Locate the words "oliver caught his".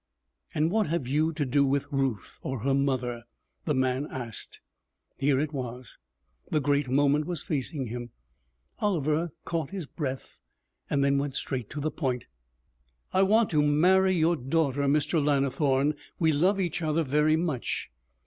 8.79-9.85